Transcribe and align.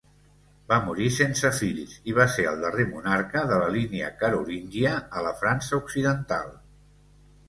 Va 0.71 0.77
morir 0.83 1.07
sense 1.15 1.49
fills 1.57 1.91
i 2.13 2.15
va 2.19 2.25
ser 2.35 2.45
el 2.51 2.57
darrer 2.63 2.85
monarca 2.93 3.43
de 3.51 3.59
la 3.63 3.67
línia 3.75 4.07
carolíngia 4.23 4.95
a 5.21 5.27
la 5.27 5.35
França 5.43 5.79
Occidental. 5.83 6.49